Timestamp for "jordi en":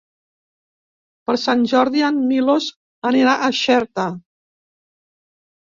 1.73-2.17